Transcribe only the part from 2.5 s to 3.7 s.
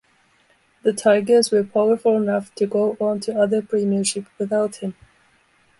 to go on to another